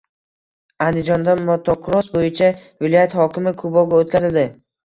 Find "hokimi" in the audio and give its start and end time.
3.21-3.55